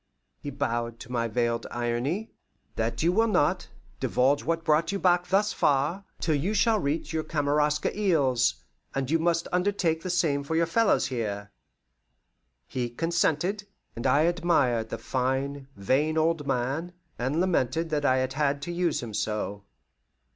[0.39, 2.31] he bowed to my veiled irony
[2.75, 3.67] "that you will not
[3.99, 8.55] divulge what brought you back thus far, till you shall reach your Kamaraska Isles;
[8.95, 11.51] and you must undertake the same for your fellows here."
[12.67, 18.33] He consented, and I admired the fine, vain old man, and lamented that I had
[18.33, 19.65] had to use him so.